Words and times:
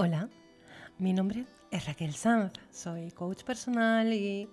Hola, 0.00 0.28
mi 1.00 1.12
nombre 1.12 1.44
es 1.72 1.86
Raquel 1.86 2.14
Sanz, 2.14 2.52
soy 2.70 3.10
coach 3.10 3.42
personal 3.42 4.12
y 4.12 4.48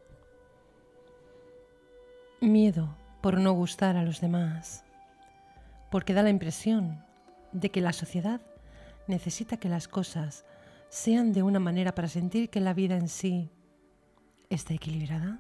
Miedo 2.40 2.96
por 3.22 3.40
no 3.40 3.52
gustar 3.52 3.96
a 3.96 4.02
los 4.02 4.20
demás, 4.20 4.84
porque 5.90 6.12
da 6.12 6.22
la 6.22 6.30
impresión 6.30 7.02
de 7.52 7.70
que 7.70 7.80
la 7.80 7.92
sociedad 7.92 8.42
necesita 9.06 9.56
que 9.56 9.68
las 9.68 9.88
cosas 9.88 10.44
sean 10.90 11.32
de 11.32 11.42
una 11.42 11.60
manera 11.60 11.94
para 11.94 12.08
sentir 12.08 12.50
que 12.50 12.60
la 12.60 12.74
vida 12.74 12.96
en 12.96 13.08
sí 13.08 13.50
está 14.50 14.74
equilibrada? 14.74 15.38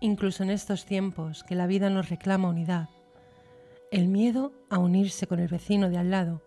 Incluso 0.00 0.42
en 0.42 0.50
estos 0.50 0.86
tiempos 0.86 1.44
que 1.44 1.54
la 1.54 1.66
vida 1.66 1.90
nos 1.90 2.08
reclama 2.08 2.48
unidad, 2.48 2.88
el 3.90 4.06
miedo 4.08 4.52
a 4.70 4.78
unirse 4.78 5.26
con 5.26 5.40
el 5.40 5.48
vecino 5.48 5.88
de 5.88 5.98
al 5.98 6.10
lado 6.10 6.42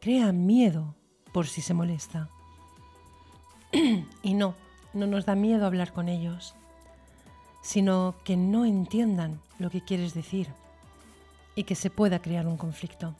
crea 0.00 0.32
miedo 0.32 0.94
por 1.32 1.46
si 1.46 1.62
se 1.62 1.74
molesta. 1.74 2.28
y 4.22 4.34
no, 4.34 4.54
no 4.94 5.06
nos 5.06 5.26
da 5.26 5.34
miedo 5.34 5.66
hablar 5.66 5.92
con 5.92 6.08
ellos, 6.08 6.54
sino 7.62 8.14
que 8.24 8.36
no 8.36 8.64
entiendan 8.64 9.40
lo 9.58 9.70
que 9.70 9.80
quieres 9.80 10.14
decir 10.14 10.48
y 11.56 11.64
que 11.64 11.74
se 11.74 11.90
pueda 11.90 12.20
crear 12.20 12.46
un 12.46 12.56
conflicto. 12.56 13.14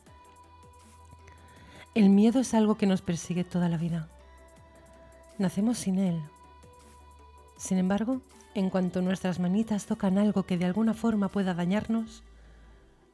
El 1.95 2.11
miedo 2.11 2.41
es 2.41 2.55
algo 2.55 2.77
que 2.77 2.87
nos 2.87 3.03
persigue 3.03 3.43
toda 3.43 3.69
la 3.69 3.79
vida. 3.79 4.09
Nacemos 5.39 5.79
sin 5.79 5.99
él. 5.99 6.23
Sin 7.57 7.79
embargo, 7.79 8.23
en 8.55 8.71
cuanto 8.71 9.03
nuestras 9.03 9.39
manitas 9.39 9.87
tocan 9.87 10.19
algo 10.19 10.45
que 10.45 10.57
de 10.57 10.65
alguna 10.65 10.95
forma 10.95 11.29
pueda 11.29 11.55
dañarnos, 11.55 12.23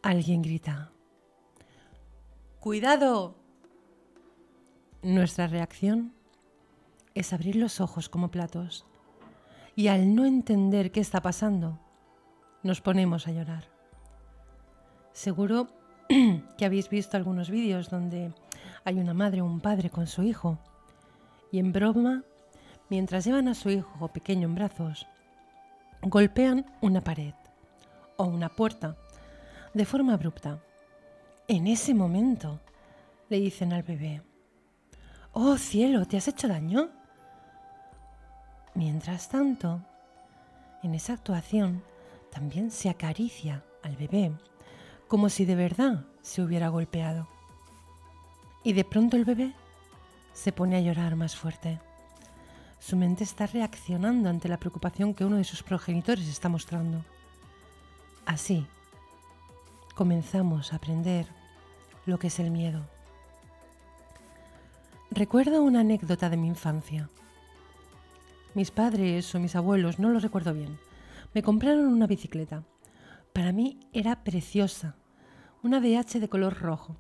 alguien 0.03 0.43
grita, 0.43 0.93
¡Cuidado! 2.61 3.35
Nuestra 5.03 5.49
reacción 5.49 6.13
es 7.15 7.33
abrir 7.33 7.57
los 7.57 7.81
ojos 7.81 8.09
como 8.09 8.31
platos 8.31 8.87
y 9.75 9.89
al 9.89 10.15
no 10.15 10.25
entender 10.25 10.93
qué 10.93 11.01
está 11.01 11.23
pasando, 11.23 11.81
nos 12.63 12.81
ponemos 12.81 13.27
a 13.27 13.33
llorar. 13.33 13.65
Seguro 15.13 15.67
que 16.57 16.65
habéis 16.65 16.89
visto 16.89 17.17
algunos 17.17 17.51
vídeos 17.51 17.91
donde 17.91 18.33
hay 18.85 19.01
una 19.01 19.13
madre 19.13 19.41
o 19.41 19.45
un 19.45 19.61
padre 19.61 19.91
con 19.91 20.07
su 20.07 20.23
hijo 20.23 20.61
y 21.53 21.59
en 21.59 21.73
broma, 21.73 22.25
mientras 22.89 23.25
llevan 23.25 23.47
a 23.47 23.55
su 23.55 23.71
hijo 23.71 24.09
pequeño 24.09 24.49
en 24.49 24.55
brazos, 24.55 25.07
golpean 26.03 26.67
una 26.81 27.03
pared 27.03 27.35
o 28.17 28.25
una 28.25 28.49
puerta 28.49 28.97
de 29.75 29.85
forma 29.85 30.15
abrupta. 30.15 30.59
En 31.47 31.67
ese 31.67 31.95
momento 31.95 32.59
le 33.29 33.39
dicen 33.39 33.73
al 33.73 33.83
bebé, 33.83 34.23
Oh 35.33 35.57
cielo, 35.59 36.07
¿te 36.07 36.17
has 36.17 36.29
hecho 36.29 36.49
daño? 36.49 36.89
Mientras 38.75 39.29
tanto, 39.29 39.81
en 40.83 40.95
esa 40.95 41.13
actuación 41.13 41.83
también 42.31 42.71
se 42.71 42.89
acaricia 42.89 43.63
al 43.83 43.97
bebé 43.97 44.33
como 45.07 45.29
si 45.29 45.45
de 45.45 45.57
verdad 45.57 46.07
se 46.23 46.41
hubiera 46.41 46.69
golpeado. 46.69 47.29
Y 48.65 48.73
de 48.73 48.85
pronto 48.85 49.19
el 49.19 49.27
bebé 49.27 49.53
se 50.33 50.53
pone 50.53 50.77
a 50.77 50.81
llorar 50.81 51.17
más 51.17 51.37
fuerte. 51.37 51.81
Su 52.79 52.97
mente 52.97 53.25
está 53.25 53.47
reaccionando 53.47 54.29
ante 54.29 54.49
la 54.49 54.59
preocupación 54.59 55.15
que 55.15 55.25
uno 55.25 55.37
de 55.37 55.45
sus 55.45 55.63
progenitores 55.63 56.29
está 56.29 56.49
mostrando. 56.49 57.05
Así, 58.27 58.67
comenzamos 59.95 60.73
a 60.73 60.77
aprender 60.77 61.27
lo 62.07 62.19
que 62.19 62.27
es 62.27 62.39
el 62.41 62.51
miedo. 62.51 62.83
Recuerdo 65.11 65.63
una 65.63 65.81
anécdota 65.81 66.31
de 66.31 66.37
mi 66.37 66.49
infancia. 66.49 67.11
Mis 68.55 68.71
padres 68.71 69.35
o 69.35 69.41
mis 69.41 69.55
abuelos, 69.55 69.99
no 69.99 70.09
lo 70.09 70.19
recuerdo 70.19 70.55
bien, 70.55 70.79
me 71.35 71.43
compraron 71.43 71.87
una 71.87 72.07
bicicleta. 72.07 72.65
Para 73.33 73.53
mí 73.53 73.81
era 73.93 74.25
preciosa, 74.25 74.97
una 75.63 75.81
DH 75.81 76.19
de 76.19 76.29
color 76.29 76.59
rojo, 76.59 76.97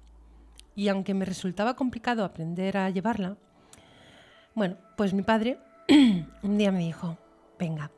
y 0.74 0.88
aunque 0.88 1.14
me 1.14 1.24
resultaba 1.24 1.76
complicado 1.76 2.24
aprender 2.24 2.76
a 2.76 2.90
llevarla, 2.90 3.36
bueno, 4.54 4.76
pues 4.96 5.14
mi 5.14 5.22
padre 5.22 5.58
un 6.42 6.58
día 6.58 6.72
me 6.72 6.80
dijo, 6.80 7.18
venga, 7.58 7.90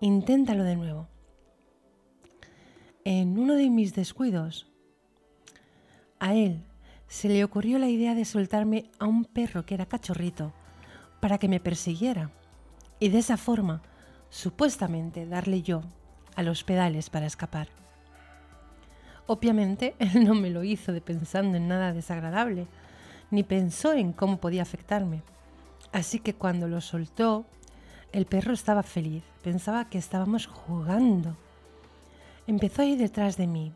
inténtalo 0.00 0.64
de 0.64 0.76
nuevo. 0.76 1.08
En 3.04 3.38
uno 3.38 3.54
de 3.54 3.68
mis 3.70 3.94
descuidos, 3.94 4.70
a 6.20 6.34
él 6.34 6.62
se 7.08 7.28
le 7.28 7.44
ocurrió 7.44 7.78
la 7.78 7.88
idea 7.88 8.14
de 8.14 8.24
soltarme 8.24 8.90
a 8.98 9.06
un 9.06 9.24
perro 9.24 9.66
que 9.66 9.74
era 9.74 9.86
cachorrito 9.86 10.52
para 11.20 11.38
que 11.38 11.48
me 11.48 11.60
persiguiera 11.60 12.30
y 13.00 13.08
de 13.08 13.18
esa 13.18 13.36
forma, 13.36 13.82
supuestamente, 14.30 15.26
darle 15.26 15.62
yo 15.62 15.82
a 16.36 16.42
los 16.42 16.62
pedales 16.62 17.10
para 17.10 17.26
escapar. 17.26 17.81
Obviamente, 19.32 19.94
él 19.98 20.24
no 20.24 20.34
me 20.34 20.50
lo 20.50 20.62
hizo 20.62 20.92
de 20.92 21.00
pensando 21.00 21.56
en 21.56 21.66
nada 21.66 21.94
desagradable, 21.94 22.66
ni 23.30 23.42
pensó 23.42 23.94
en 23.94 24.12
cómo 24.12 24.36
podía 24.36 24.60
afectarme. 24.60 25.22
Así 25.90 26.18
que 26.18 26.34
cuando 26.34 26.68
lo 26.68 26.82
soltó, 26.82 27.46
el 28.12 28.26
perro 28.26 28.52
estaba 28.52 28.82
feliz, 28.82 29.22
pensaba 29.42 29.88
que 29.88 29.96
estábamos 29.96 30.46
jugando. 30.46 31.34
Empezó 32.46 32.82
a 32.82 32.84
ir 32.84 32.98
detrás 32.98 33.38
de 33.38 33.46
mí, 33.46 33.72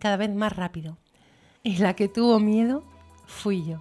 cada 0.00 0.16
vez 0.16 0.34
más 0.34 0.56
rápido, 0.56 0.98
y 1.62 1.76
la 1.76 1.94
que 1.94 2.08
tuvo 2.08 2.40
miedo 2.40 2.82
fui 3.26 3.64
yo. 3.64 3.80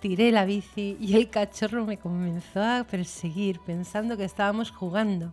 Tiré 0.00 0.30
la 0.30 0.44
bici 0.44 0.98
y 1.00 1.16
el 1.16 1.30
cachorro 1.30 1.86
me 1.86 1.96
comenzó 1.96 2.62
a 2.62 2.84
perseguir, 2.84 3.60
pensando 3.60 4.18
que 4.18 4.24
estábamos 4.24 4.70
jugando. 4.70 5.32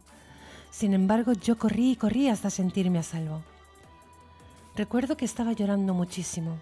Sin 0.72 0.94
embargo, 0.94 1.34
yo 1.34 1.58
corrí 1.58 1.92
y 1.92 1.96
corrí 1.98 2.30
hasta 2.30 2.50
sentirme 2.50 3.00
a 3.00 3.04
salvo. 3.04 3.44
Recuerdo 4.76 5.16
que 5.18 5.26
estaba 5.26 5.54
llorando 5.54 5.94
muchísimo. 5.94 6.58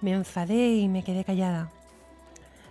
Me 0.00 0.12
enfadé 0.12 0.74
y 0.74 0.88
me 0.88 1.04
quedé 1.04 1.24
callada. 1.24 1.70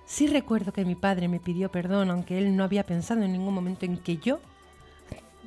Sí 0.06 0.28
recuerdo 0.28 0.74
que 0.74 0.84
mi 0.84 0.96
padre 0.96 1.30
me 1.30 1.40
pidió 1.40 1.72
perdón, 1.72 2.12
aunque 2.12 2.38
él 2.38 2.56
no 2.56 2.66
había 2.66 2.86
pensado 2.86 3.22
en 3.22 3.32
ningún 3.32 3.54
momento 3.54 3.86
en 3.86 3.98
que 3.98 4.18
yo 4.18 4.42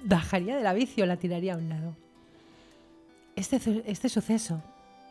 bajaría 0.04 0.56
de 0.56 0.62
la 0.62 0.72
bici 0.72 1.02
o 1.02 1.06
la 1.06 1.18
tiraría 1.18 1.54
a 1.54 1.58
un 1.58 1.68
lado. 1.68 1.94
Este, 3.34 3.60
este 3.86 4.08
suceso 4.08 4.62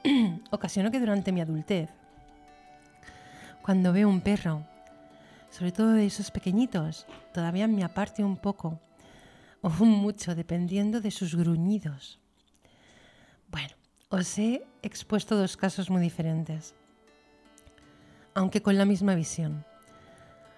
ocasionó 0.51 0.89
que 0.89 0.99
durante 0.99 1.31
mi 1.31 1.41
adultez, 1.41 1.89
cuando 3.61 3.93
veo 3.93 4.09
un 4.09 4.21
perro, 4.21 4.63
sobre 5.51 5.71
todo 5.71 5.91
de 5.93 6.07
esos 6.07 6.31
pequeñitos, 6.31 7.05
todavía 7.31 7.67
me 7.67 7.83
aparte 7.83 8.23
un 8.23 8.37
poco 8.37 8.79
o 9.61 9.69
mucho, 9.85 10.33
dependiendo 10.33 10.99
de 10.99 11.11
sus 11.11 11.35
gruñidos. 11.35 12.19
Bueno, 13.49 13.75
os 14.15 14.39
he 14.39 14.63
expuesto 14.81 15.35
dos 15.35 15.57
casos 15.57 15.89
muy 15.89 16.01
diferentes, 16.01 16.73
aunque 18.33 18.61
con 18.61 18.77
la 18.77 18.85
misma 18.85 19.13
visión. 19.13 19.65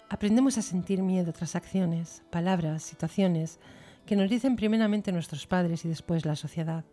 Aprendemos 0.09 0.57
a 0.57 0.61
sentir 0.61 1.01
miedo 1.01 1.33
tras 1.33 1.55
acciones, 1.55 2.21
palabras, 2.29 2.83
situaciones 2.83 3.59
que 4.05 4.15
nos 4.15 4.29
dicen 4.29 4.55
primeramente 4.55 5.11
nuestros 5.11 5.47
padres 5.47 5.83
y 5.85 5.89
después 5.89 6.23
la 6.23 6.35
sociedad. 6.35 6.85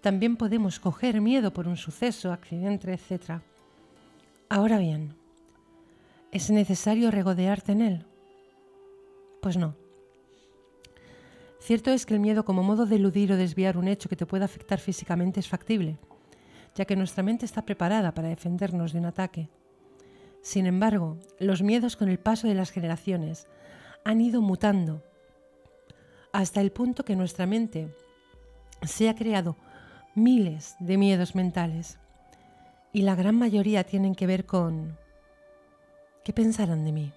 También 0.00 0.36
podemos 0.36 0.78
coger 0.78 1.20
miedo 1.20 1.52
por 1.52 1.66
un 1.66 1.76
suceso, 1.76 2.32
accidente, 2.32 2.92
etc. 2.92 3.42
Ahora 4.48 4.78
bien, 4.78 5.16
¿es 6.30 6.48
necesario 6.48 7.10
regodearte 7.10 7.72
en 7.72 7.80
él? 7.82 8.06
Pues 9.42 9.56
no. 9.56 9.74
Cierto 11.66 11.90
es 11.90 12.06
que 12.06 12.14
el 12.14 12.20
miedo 12.20 12.44
como 12.44 12.62
modo 12.62 12.86
de 12.86 12.94
eludir 12.94 13.32
o 13.32 13.36
desviar 13.36 13.76
un 13.76 13.88
hecho 13.88 14.08
que 14.08 14.14
te 14.14 14.24
pueda 14.24 14.44
afectar 14.44 14.78
físicamente 14.78 15.40
es 15.40 15.48
factible, 15.48 15.98
ya 16.76 16.84
que 16.84 16.94
nuestra 16.94 17.24
mente 17.24 17.44
está 17.44 17.62
preparada 17.62 18.14
para 18.14 18.28
defendernos 18.28 18.92
de 18.92 19.00
un 19.00 19.06
ataque. 19.06 19.48
Sin 20.42 20.66
embargo, 20.66 21.18
los 21.40 21.62
miedos 21.62 21.96
con 21.96 22.08
el 22.08 22.20
paso 22.20 22.46
de 22.46 22.54
las 22.54 22.70
generaciones 22.70 23.48
han 24.04 24.20
ido 24.20 24.42
mutando 24.42 25.02
hasta 26.32 26.60
el 26.60 26.70
punto 26.70 27.04
que 27.04 27.16
nuestra 27.16 27.46
mente 27.46 27.92
se 28.82 29.08
ha 29.08 29.16
creado 29.16 29.56
miles 30.14 30.76
de 30.78 30.96
miedos 30.96 31.34
mentales 31.34 31.98
y 32.92 33.02
la 33.02 33.16
gran 33.16 33.34
mayoría 33.34 33.82
tienen 33.82 34.14
que 34.14 34.28
ver 34.28 34.46
con 34.46 34.96
¿qué 36.22 36.32
pensarán 36.32 36.84
de 36.84 36.92
mí? 36.92 37.12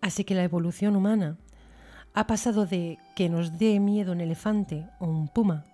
Así 0.00 0.24
que 0.24 0.34
la 0.34 0.44
evolución 0.44 0.96
humana 0.96 1.36
ha 2.14 2.26
pasado 2.26 2.66
de 2.66 2.98
que 3.16 3.28
nos 3.28 3.58
dé 3.58 3.80
miedo 3.80 4.12
un 4.12 4.20
elefante 4.20 4.86
o 4.98 5.06
un 5.06 5.28
puma 5.28 5.64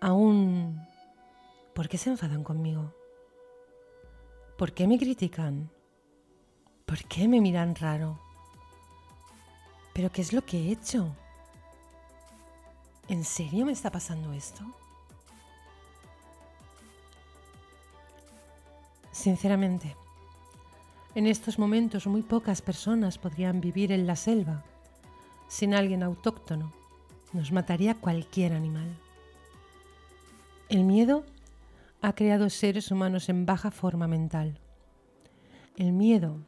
a 0.00 0.12
un 0.12 0.80
¿por 1.74 1.88
qué 1.88 1.98
se 1.98 2.10
enfadan 2.10 2.44
conmigo? 2.44 2.94
¿Por 4.56 4.72
qué 4.72 4.86
me 4.86 4.98
critican? 4.98 5.70
¿Por 6.86 7.04
qué 7.04 7.28
me 7.28 7.40
miran 7.40 7.74
raro? 7.74 8.18
¿Pero 9.92 10.10
qué 10.10 10.22
es 10.22 10.32
lo 10.32 10.44
que 10.44 10.58
he 10.58 10.72
hecho? 10.72 11.14
¿En 13.08 13.24
serio 13.24 13.66
me 13.66 13.72
está 13.72 13.90
pasando 13.90 14.32
esto? 14.32 14.64
Sinceramente, 19.12 19.96
en 21.14 21.26
estos 21.26 21.58
momentos 21.58 22.06
muy 22.06 22.22
pocas 22.22 22.62
personas 22.62 23.18
podrían 23.18 23.60
vivir 23.60 23.92
en 23.92 24.06
la 24.06 24.16
selva 24.16 24.64
sin 25.48 25.74
alguien 25.74 26.02
autóctono. 26.02 26.72
Nos 27.32 27.52
mataría 27.52 27.94
cualquier 27.94 28.52
animal. 28.52 28.96
El 30.68 30.84
miedo 30.84 31.24
ha 32.02 32.14
creado 32.14 32.50
seres 32.50 32.90
humanos 32.90 33.28
en 33.28 33.46
baja 33.46 33.70
forma 33.70 34.08
mental. 34.08 34.58
El 35.76 35.92
miedo 35.92 36.40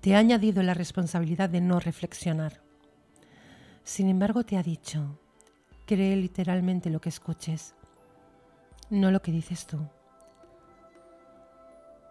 te 0.00 0.14
ha 0.14 0.18
añadido 0.18 0.62
la 0.62 0.74
responsabilidad 0.74 1.48
de 1.48 1.60
no 1.60 1.80
reflexionar. 1.80 2.62
Sin 3.82 4.08
embargo, 4.08 4.44
te 4.44 4.56
ha 4.56 4.62
dicho, 4.62 5.18
cree 5.86 6.16
literalmente 6.16 6.90
lo 6.90 7.00
que 7.00 7.10
escuches, 7.10 7.74
no 8.90 9.10
lo 9.10 9.20
que 9.20 9.32
dices 9.32 9.66
tú. 9.66 9.78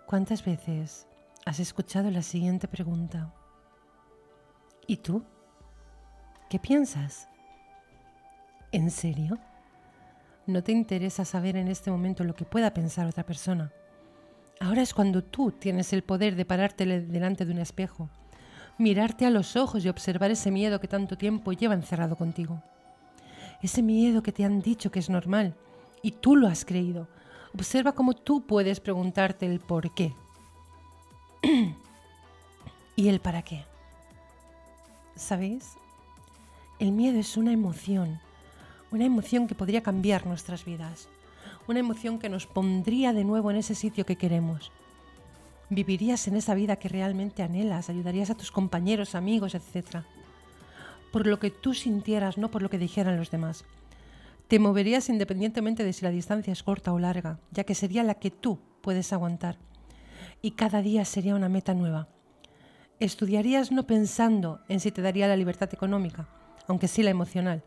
¿Cuántas 0.06 0.46
veces 0.46 1.08
has 1.46 1.60
escuchado 1.60 2.12
la 2.12 2.22
siguiente 2.22 2.68
pregunta? 2.68 3.34
¿Y 4.86 4.98
tú? 4.98 5.24
¿Qué 6.54 6.60
piensas? 6.60 7.30
¿En 8.72 8.92
serio? 8.92 9.40
¿No 10.46 10.62
te 10.62 10.72
interesa 10.72 11.26
saber 11.26 11.58
en 11.58 11.68
este 11.68 11.90
momento 11.90 12.24
lo 12.24 12.36
que 12.36 12.46
pueda 12.46 12.76
pensar 12.76 13.08
otra 13.08 13.26
persona? 13.26 13.72
Ahora 14.60 14.84
es 14.84 14.94
cuando 14.94 15.24
tú 15.24 15.52
tienes 15.52 15.94
el 15.94 16.04
poder 16.04 16.36
de 16.36 16.46
pararte 16.46 16.86
delante 16.86 17.46
de 17.46 17.54
un 17.54 17.58
espejo, 17.58 18.08
mirarte 18.78 19.26
a 19.26 19.32
los 19.32 19.56
ojos 19.56 19.84
y 19.84 19.90
observar 19.90 20.30
ese 20.30 20.52
miedo 20.52 20.80
que 20.80 20.88
tanto 20.88 21.18
tiempo 21.18 21.54
lleva 21.54 21.74
encerrado 21.74 22.16
contigo. 22.18 22.62
Ese 23.64 23.82
miedo 23.82 24.22
que 24.22 24.32
te 24.32 24.46
han 24.46 24.62
dicho 24.62 24.92
que 24.92 25.00
es 25.00 25.10
normal 25.10 25.56
y 26.04 26.12
tú 26.12 26.36
lo 26.36 26.48
has 26.48 26.66
creído. 26.66 27.08
Observa 27.56 27.94
cómo 27.94 28.14
tú 28.14 28.46
puedes 28.46 28.80
preguntarte 28.80 29.48
el 29.48 29.60
por 29.60 29.92
qué 29.96 30.14
y 32.96 33.08
el 33.08 33.22
para 33.22 33.42
qué. 33.42 33.66
¿Sabéis? 35.16 35.78
El 36.80 36.92
miedo 36.92 37.20
es 37.20 37.38
una 37.38 37.54
emoción, 37.54 38.20
una 38.92 39.06
emoción 39.06 39.48
que 39.48 39.54
podría 39.54 39.84
cambiar 39.84 40.26
nuestras 40.26 40.66
vidas, 40.66 41.08
una 41.68 41.80
emoción 41.80 42.18
que 42.18 42.30
nos 42.30 42.48
pondría 42.48 43.14
de 43.14 43.24
nuevo 43.24 43.52
en 43.52 43.58
ese 43.58 43.76
sitio 43.76 44.08
que 44.08 44.16
queremos. 44.16 44.72
Vivirías 45.70 46.28
en 46.28 46.36
esa 46.36 46.56
vida 46.56 46.78
que 46.78 46.90
realmente 46.90 47.44
anhelas, 47.44 47.90
ayudarías 47.90 48.32
a 48.32 48.36
tus 48.36 48.52
compañeros, 48.52 49.14
amigos, 49.14 49.54
etc. 49.54 50.04
Por 51.12 51.28
lo 51.28 51.40
que 51.40 51.52
tú 51.52 51.76
sintieras, 51.76 52.40
no 52.40 52.50
por 52.50 52.64
lo 52.64 52.72
que 52.72 52.80
dijeran 52.80 53.18
los 53.18 53.30
demás. 53.30 53.66
Te 54.48 54.58
moverías 54.58 55.10
independientemente 55.10 55.84
de 55.84 55.94
si 55.94 56.04
la 56.04 56.12
distancia 56.12 56.52
es 56.52 56.64
corta 56.64 56.92
o 56.92 57.00
larga, 57.00 57.40
ya 57.52 57.66
que 57.66 57.76
sería 57.76 58.04
la 58.04 58.16
que 58.16 58.32
tú 58.32 58.60
puedes 58.82 59.14
aguantar. 59.14 59.58
Y 60.42 60.52
cada 60.52 60.82
día 60.82 61.06
sería 61.06 61.36
una 61.36 61.50
meta 61.50 61.76
nueva. 61.76 62.08
Estudiarías 63.00 63.72
no 63.72 63.86
pensando 63.86 64.60
en 64.70 64.80
si 64.80 64.92
te 64.92 65.04
daría 65.04 65.28
la 65.28 65.38
libertad 65.38 65.70
económica, 65.72 66.28
aunque 66.68 66.88
sí 66.88 67.04
la 67.04 67.10
emocional. 67.10 67.64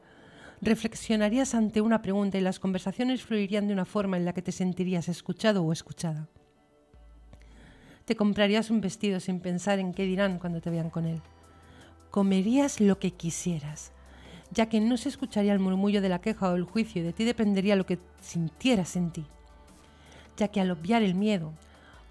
Reflexionarías 0.62 1.54
ante 1.54 1.80
una 1.80 2.00
pregunta 2.00 2.38
y 2.38 2.40
las 2.40 2.58
conversaciones 2.58 3.22
fluirían 3.22 3.66
de 3.66 3.74
una 3.74 3.84
forma 3.84 4.16
en 4.16 4.24
la 4.24 4.32
que 4.32 4.42
te 4.42 4.52
sentirías 4.52 5.08
escuchado 5.08 5.62
o 5.62 5.72
escuchada. 5.72 6.28
Te 8.06 8.16
comprarías 8.16 8.70
un 8.70 8.80
vestido 8.80 9.20
sin 9.20 9.40
pensar 9.40 9.78
en 9.78 9.92
qué 9.92 10.04
dirán 10.04 10.38
cuando 10.38 10.60
te 10.60 10.70
vean 10.70 10.90
con 10.90 11.06
él. 11.06 11.20
Comerías 12.10 12.80
lo 12.80 12.98
que 12.98 13.10
quisieras, 13.10 13.92
ya 14.50 14.68
que 14.68 14.80
no 14.80 14.96
se 14.96 15.08
escucharía 15.08 15.52
el 15.52 15.58
murmullo 15.58 16.00
de 16.00 16.08
la 16.08 16.20
queja 16.20 16.50
o 16.50 16.54
el 16.54 16.64
juicio 16.64 17.02
y 17.02 17.04
de 17.04 17.12
ti 17.12 17.24
dependería 17.24 17.76
lo 17.76 17.84
que 17.84 17.98
sintieras 18.20 18.96
en 18.96 19.10
ti. 19.10 19.26
Ya 20.36 20.48
que 20.48 20.60
al 20.60 20.70
obviar 20.70 21.02
el 21.02 21.14
miedo, 21.14 21.52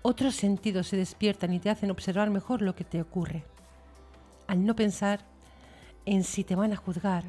otros 0.01 0.35
sentidos 0.35 0.87
se 0.87 0.97
despiertan 0.97 1.53
y 1.53 1.59
te 1.59 1.69
hacen 1.69 1.89
observar 1.89 2.29
mejor 2.29 2.61
lo 2.61 2.75
que 2.75 2.83
te 2.83 3.01
ocurre. 3.01 3.43
Al 4.47 4.65
no 4.65 4.75
pensar, 4.75 5.25
en 6.05 6.23
si 6.23 6.43
te 6.43 6.55
van 6.55 6.71
a 6.71 6.75
juzgar, 6.75 7.23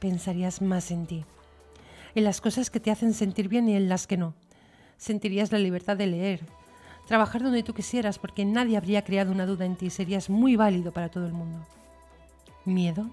pensarías 0.00 0.60
más 0.60 0.90
en 0.90 1.06
ti, 1.06 1.24
en 2.14 2.24
las 2.24 2.40
cosas 2.40 2.70
que 2.70 2.80
te 2.80 2.90
hacen 2.90 3.14
sentir 3.14 3.48
bien 3.48 3.68
y 3.68 3.76
en 3.76 3.88
las 3.88 4.06
que 4.06 4.16
no. 4.16 4.34
Sentirías 4.96 5.52
la 5.52 5.58
libertad 5.58 5.96
de 5.96 6.06
leer, 6.06 6.40
trabajar 7.06 7.42
donde 7.42 7.62
tú 7.62 7.72
quisieras 7.72 8.18
porque 8.18 8.44
nadie 8.44 8.76
habría 8.76 9.04
creado 9.04 9.30
una 9.32 9.46
duda 9.46 9.64
en 9.64 9.76
ti, 9.76 9.90
serías 9.90 10.28
muy 10.28 10.56
válido 10.56 10.92
para 10.92 11.08
todo 11.08 11.26
el 11.26 11.32
mundo. 11.32 11.64
¿Miedo? 12.64 13.08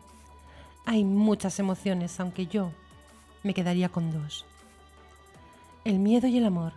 Hay 0.86 1.04
muchas 1.04 1.60
emociones, 1.60 2.20
aunque 2.20 2.48
yo 2.48 2.72
me 3.44 3.54
quedaría 3.54 3.90
con 3.90 4.12
dos. 4.12 4.46
El 5.86 6.00
miedo 6.00 6.28
y 6.28 6.38
el 6.38 6.46
amor. 6.46 6.74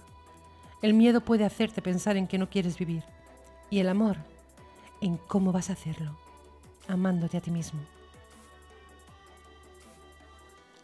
El 0.83 0.95
miedo 0.95 1.21
puede 1.21 1.45
hacerte 1.45 1.83
pensar 1.83 2.17
en 2.17 2.27
que 2.27 2.39
no 2.39 2.49
quieres 2.49 2.79
vivir 2.79 3.05
y 3.71 3.79
el 3.79 3.89
amor 3.89 4.17
en 5.01 5.17
cómo 5.17 5.53
vas 5.53 5.71
a 5.71 5.75
hacerlo 5.75 6.17
amándote 6.91 7.37
a 7.37 7.41
ti 7.41 7.51
mismo. 7.51 7.81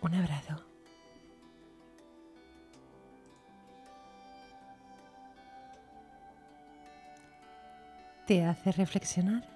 Un 0.01 0.15
abrazo. 0.15 0.57
¿Te 8.27 8.45
hace 8.45 8.73
reflexionar? 8.73 9.56